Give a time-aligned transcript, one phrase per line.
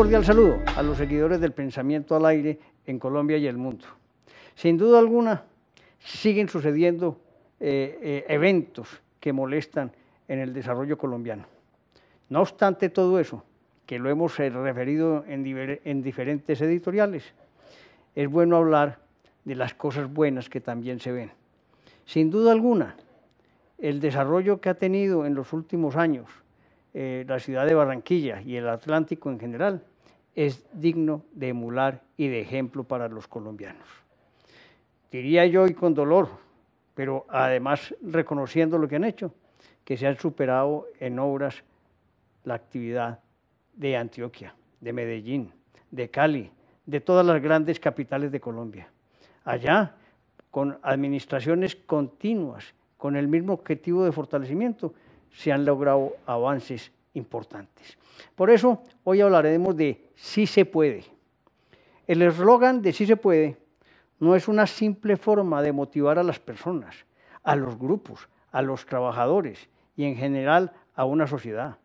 [0.00, 3.84] cordial saludo a los seguidores del pensamiento al aire en Colombia y el mundo.
[4.54, 5.42] Sin duda alguna,
[5.98, 7.20] siguen sucediendo
[7.60, 8.88] eh, eh, eventos
[9.20, 9.92] que molestan
[10.26, 11.44] en el desarrollo colombiano.
[12.30, 13.44] No obstante todo eso,
[13.84, 15.44] que lo hemos eh, referido en,
[15.84, 17.34] en diferentes editoriales,
[18.14, 19.00] es bueno hablar
[19.44, 21.30] de las cosas buenas que también se ven.
[22.06, 22.96] Sin duda alguna,
[23.76, 26.26] el desarrollo que ha tenido en los últimos años
[26.92, 29.84] eh, la ciudad de Barranquilla y el Atlántico en general
[30.34, 33.86] es digno de emular y de ejemplo para los colombianos.
[35.10, 36.28] Diría yo y con dolor,
[36.94, 39.34] pero además reconociendo lo que han hecho,
[39.84, 41.62] que se han superado en obras
[42.44, 43.20] la actividad
[43.74, 45.52] de Antioquia, de Medellín,
[45.90, 46.50] de Cali,
[46.86, 48.88] de todas las grandes capitales de Colombia.
[49.44, 49.94] Allá,
[50.50, 54.94] con administraciones continuas, con el mismo objetivo de fortalecimiento,
[55.32, 57.98] se han logrado avances importantes.
[58.34, 61.04] Por eso, hoy hablaremos de sí se puede.
[62.06, 63.56] El eslogan de sí se puede
[64.18, 66.94] no es una simple forma de motivar a las personas,
[67.42, 71.78] a los grupos, a los trabajadores y en general a una sociedad.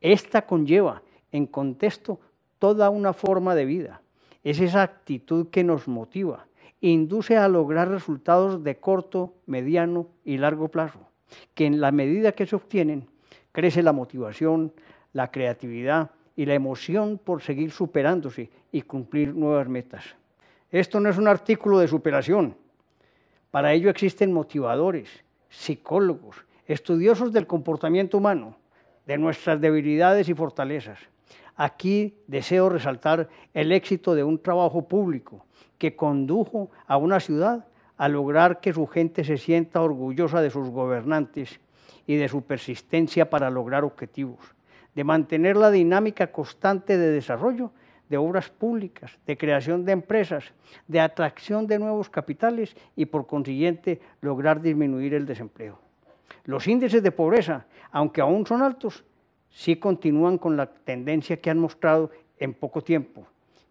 [0.00, 2.20] Esta conlleva en contexto
[2.58, 4.02] toda una forma de vida.
[4.44, 6.46] Es esa actitud que nos motiva,
[6.80, 11.00] induce a lograr resultados de corto, mediano y largo plazo,
[11.54, 13.08] que en la medida que se obtienen,
[13.52, 14.72] crece la motivación,
[15.12, 20.04] la creatividad y la emoción por seguir superándose y cumplir nuevas metas.
[20.70, 22.56] Esto no es un artículo de superación.
[23.50, 25.10] Para ello existen motivadores,
[25.50, 26.36] psicólogos,
[26.66, 28.56] estudiosos del comportamiento humano,
[29.06, 30.98] de nuestras debilidades y fortalezas.
[31.54, 35.44] Aquí deseo resaltar el éxito de un trabajo público
[35.76, 37.66] que condujo a una ciudad
[37.98, 41.60] a lograr que su gente se sienta orgullosa de sus gobernantes
[42.06, 44.40] y de su persistencia para lograr objetivos,
[44.94, 47.72] de mantener la dinámica constante de desarrollo
[48.08, 50.52] de obras públicas, de creación de empresas,
[50.86, 55.78] de atracción de nuevos capitales y por consiguiente lograr disminuir el desempleo.
[56.44, 59.04] Los índices de pobreza, aunque aún son altos,
[59.48, 63.26] sí continúan con la tendencia que han mostrado en poco tiempo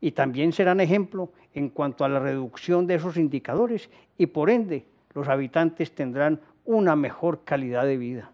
[0.00, 3.88] y también serán ejemplo en cuanto a la reducción de esos indicadores
[4.18, 4.84] y por ende
[5.14, 8.30] los habitantes tendrán una mejor calidad de vida.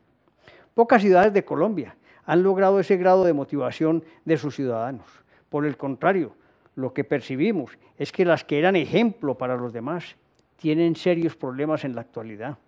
[0.75, 5.07] Pocas ciudades de Colombia han logrado ese grado de motivación de sus ciudadanos.
[5.49, 6.33] Por el contrario,
[6.75, 10.17] lo que percibimos es que las que eran ejemplo para los demás
[10.57, 12.59] tienen serios problemas en la actualidad.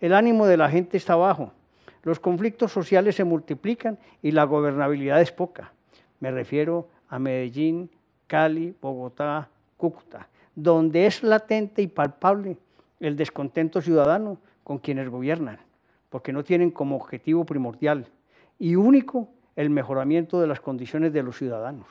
[0.00, 1.52] El ánimo de la gente está bajo,
[2.04, 5.72] los conflictos sociales se multiplican y la gobernabilidad es poca.
[6.20, 7.90] Me refiero a Medellín,
[8.26, 12.58] Cali, Bogotá, Cúcuta, donde es latente y palpable
[13.00, 15.58] el descontento ciudadano con quienes gobiernan,
[16.08, 18.06] porque no tienen como objetivo primordial
[18.58, 21.86] y único el mejoramiento de las condiciones de los ciudadanos,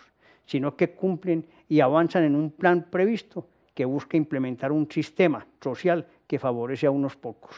[0.46, 6.06] sino que cumplen y avanzan en un plan previsto que busca implementar un sistema social
[6.28, 7.56] que favorece a unos pocos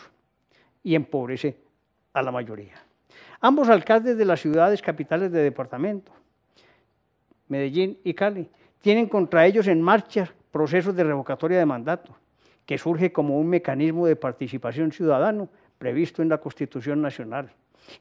[0.84, 1.58] y empobrece
[2.14, 2.76] a la mayoría.
[3.42, 6.12] Ambos alcaldes de las ciudades capitales de departamento,
[7.48, 8.50] Medellín y Cali,
[8.82, 12.16] tienen contra ellos en marcha procesos de revocatoria de mandato,
[12.66, 17.52] que surge como un mecanismo de participación ciudadano previsto en la Constitución Nacional.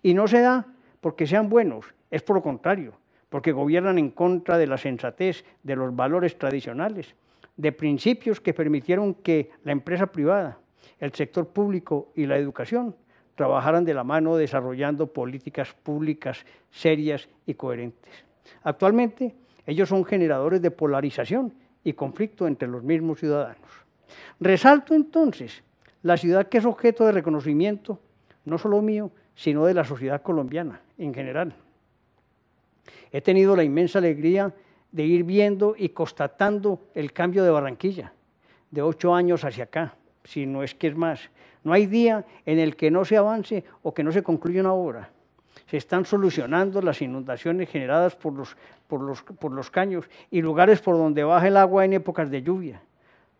[0.02, 0.66] Y no se da
[1.00, 2.94] porque sean buenos, es por lo contrario,
[3.28, 7.14] porque gobiernan en contra de la sensatez, de los valores tradicionales,
[7.56, 10.58] de principios que permitieron que la empresa privada,
[10.98, 12.96] el sector público y la educación
[13.34, 18.24] trabajaran de la mano desarrollando políticas públicas serias y coherentes.
[18.62, 19.34] Actualmente,
[19.66, 23.83] ellos son generadores de polarización y conflicto entre los mismos ciudadanos.
[24.40, 25.62] Resalto entonces
[26.02, 27.98] la ciudad que es objeto de reconocimiento,
[28.44, 31.54] no solo mío, sino de la sociedad colombiana en general.
[33.10, 34.52] He tenido la inmensa alegría
[34.92, 38.12] de ir viendo y constatando el cambio de Barranquilla,
[38.70, 39.94] de ocho años hacia acá,
[40.24, 41.30] si no es que es más.
[41.62, 44.74] No hay día en el que no se avance o que no se concluya una
[44.74, 45.10] obra
[45.66, 48.56] se están solucionando las inundaciones generadas por los,
[48.86, 52.42] por los, por los caños y lugares por donde baja el agua en épocas de
[52.42, 52.82] lluvia.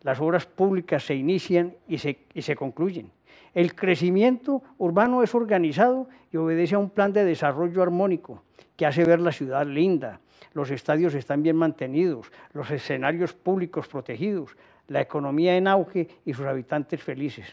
[0.05, 3.11] Las obras públicas se inician y se, y se concluyen.
[3.55, 8.43] El crecimiento urbano es organizado y obedece a un plan de desarrollo armónico
[8.77, 10.21] que hace ver la ciudad linda.
[10.53, 14.57] Los estadios están bien mantenidos, los escenarios públicos protegidos,
[14.89, 17.47] la economía en auge y sus habitantes felices.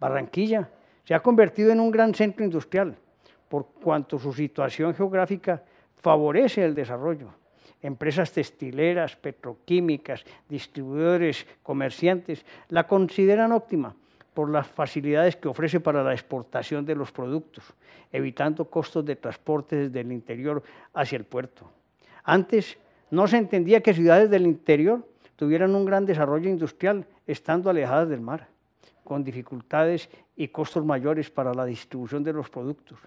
[0.00, 0.68] Barranquilla
[1.04, 2.96] se ha convertido en un gran centro industrial
[3.48, 5.62] por cuanto su situación geográfica
[5.96, 7.28] favorece el desarrollo.
[7.82, 13.94] Empresas textileras, petroquímicas, distribuidores, comerciantes la consideran óptima
[14.34, 17.64] por las facilidades que ofrece para la exportación de los productos,
[18.12, 21.70] evitando costos de transporte desde el interior hacia el puerto.
[22.22, 22.76] Antes
[23.10, 28.20] No se entendía que ciudades del interior tuvieran un gran desarrollo industrial estando alejadas del
[28.20, 28.48] mar,
[29.04, 32.98] con dificultades y costos mayores para la distribución de los productos.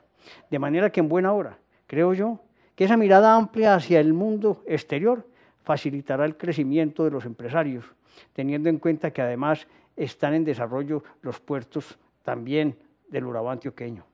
[0.49, 2.39] De manera que en buena hora, creo yo,
[2.79, 5.27] que esa mirada amplia hacia el mundo exterior
[5.65, 7.83] facilitará el crecimiento de los empresarios,
[8.31, 9.67] teniendo en cuenta que además
[9.97, 12.77] están en desarrollo los puertos también
[13.09, 14.05] del Urabá antioqueño.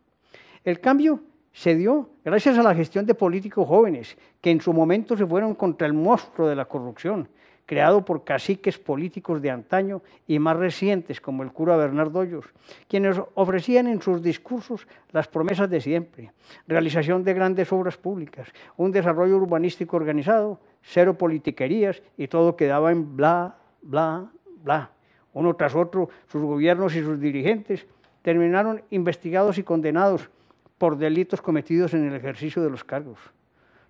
[0.63, 1.19] El cambio
[1.51, 5.53] se dio gracias a la gestión de políticos jóvenes que en su momento se fueron
[5.53, 7.29] contra el monstruo de la corrupción,
[7.65, 12.45] creado por caciques políticos de antaño y más recientes como el cura Bernardo Hoyos,
[12.88, 16.31] quienes ofrecían en sus discursos las promesas de siempre,
[16.67, 18.47] realización de grandes obras públicas,
[18.77, 24.31] un desarrollo urbanístico organizado, cero politiquerías y todo quedaba en bla, bla,
[24.63, 24.91] bla.
[25.33, 27.85] Uno tras otro, sus gobiernos y sus dirigentes
[28.21, 30.29] terminaron investigados y condenados
[30.77, 33.19] por delitos cometidos en el ejercicio de los cargos.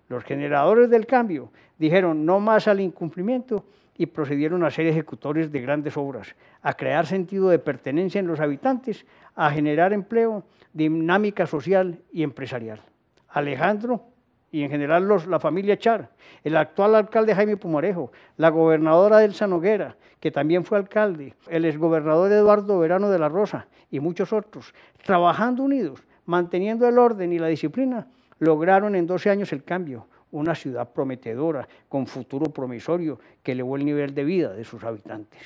[0.08, 3.64] Los generadores del cambio dijeron no más al incumplimiento
[3.98, 8.40] y procedieron a ser ejecutores de grandes obras, a crear sentido de pertenencia en los
[8.40, 12.82] habitantes, a generar empleo, dinámica social y empresarial.
[13.28, 14.02] Alejandro
[14.50, 16.10] y en general los, la familia Char,
[16.44, 22.30] el actual alcalde Jaime Pumarejo, la gobernadora Elsa Noguera, que también fue alcalde, el exgobernador
[22.32, 24.72] Eduardo Verano de la Rosa y muchos otros,
[25.04, 28.06] trabajando unidos, manteniendo el orden y la disciplina,
[28.38, 33.84] lograron en 12 años el cambio, una ciudad prometedora, con futuro promisorio, que elevó el
[33.84, 35.40] nivel de vida de sus habitantes.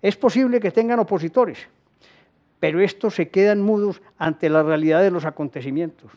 [0.00, 1.68] Es posible que tengan opositores,
[2.60, 6.10] pero estos se quedan mudos ante la realidad de los acontecimientos.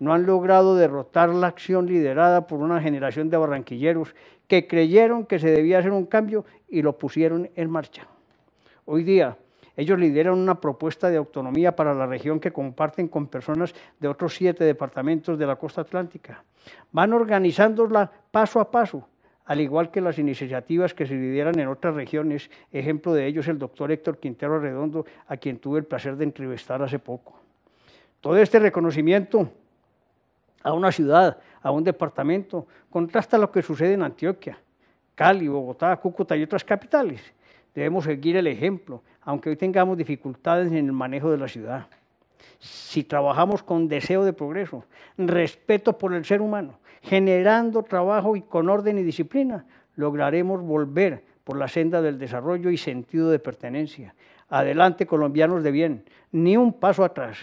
[0.00, 4.14] No han logrado derrotar la acción liderada por una generación de barranquilleros
[4.46, 8.06] que creyeron que se debía hacer un cambio y lo pusieron en marcha.
[8.84, 9.36] Hoy día,
[9.78, 14.34] ellos lideran una propuesta de autonomía para la región que comparten con personas de otros
[14.34, 16.42] siete departamentos de la costa atlántica.
[16.90, 19.06] Van organizándola paso a paso,
[19.44, 22.50] al igual que las iniciativas que se lideran en otras regiones.
[22.72, 26.82] Ejemplo de ellos el doctor Héctor Quintero Redondo, a quien tuve el placer de entrevistar
[26.82, 27.38] hace poco.
[28.20, 29.48] Todo este reconocimiento
[30.64, 34.58] a una ciudad, a un departamento, contrasta lo que sucede en Antioquia,
[35.14, 37.22] Cali, Bogotá, Cúcuta y otras capitales.
[37.72, 41.86] Debemos seguir el ejemplo, aunque hoy tengamos dificultades en el manejo de la ciudad.
[42.58, 44.84] Si trabajamos con deseo de progreso,
[45.18, 49.66] respeto por el ser humano, generando trabajo y con orden y disciplina,
[49.96, 54.14] lograremos volver por la senda del desarrollo y sentido de pertenencia.
[54.48, 57.36] Adelante, colombianos de bien, ni un paso atrás.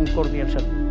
[0.00, 0.81] Un cordial saludo.